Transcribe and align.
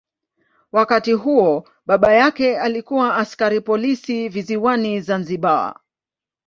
Wakati 0.71 1.13
huo 1.13 1.63
baba 1.85 2.13
yake 2.13 2.57
alikuwa 2.57 3.15
askari 3.17 3.61
polisi 3.61 4.29
visiwani 4.29 5.01
Zanzibar. 5.01 5.79